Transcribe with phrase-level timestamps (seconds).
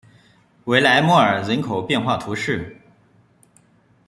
[0.65, 2.75] 维莱莫尔人口变化图示